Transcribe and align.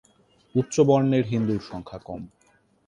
উচ্চ 0.55 0.75
বর্ণের 0.79 1.25
হিন্দুর 1.25 1.61
সংখ্যা 1.71 1.99
কম। 2.07 2.21